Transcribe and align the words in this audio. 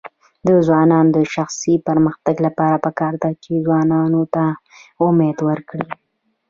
د 0.47 0.49
ځوانانو 0.67 1.09
د 1.17 1.19
شخصي 1.33 1.73
پرمختګ 1.87 2.35
لپاره 2.47 2.75
پکار 2.85 3.13
ده 3.23 3.29
چې 3.43 3.63
ځوانانو 3.65 4.21
ته 4.33 4.43
امید 5.07 5.37
ورکړي. 5.49 5.87